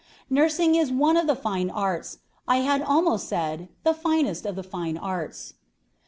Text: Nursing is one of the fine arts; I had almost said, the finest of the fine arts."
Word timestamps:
Nursing 0.31 0.73
is 0.73 0.91
one 0.91 1.15
of 1.15 1.27
the 1.27 1.35
fine 1.35 1.69
arts; 1.69 2.17
I 2.47 2.57
had 2.61 2.81
almost 2.81 3.27
said, 3.27 3.69
the 3.83 3.93
finest 3.93 4.47
of 4.47 4.55
the 4.55 4.63
fine 4.65 4.97
arts." 4.97 5.53